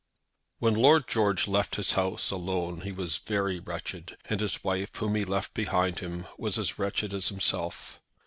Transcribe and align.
When 0.57 0.73
Lord 0.73 1.07
George 1.07 1.47
left 1.47 1.75
his 1.75 1.93
own 1.93 1.97
house 2.13 2.31
alone 2.31 2.81
he 2.81 2.91
was 2.91 3.17
very 3.17 3.59
wretched, 3.59 4.17
and 4.27 4.39
his 4.39 4.63
wife, 4.63 4.95
whom 4.95 5.13
he 5.13 5.25
left 5.25 5.53
behind 5.53 5.99
him, 5.99 6.25
was 6.39 6.57
as 6.57 6.79
wretched 6.79 7.13
as 7.13 7.29
himself. 7.29 7.99